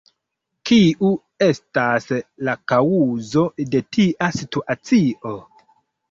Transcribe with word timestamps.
Kiu 0.67 1.09
estas 1.47 2.07
la 2.47 2.55
kaŭzo 2.71 3.43
de 3.75 3.81
tia 3.97 4.31
situacio? 4.39 5.35